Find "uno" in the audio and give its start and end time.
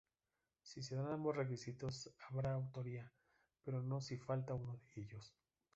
4.55-4.77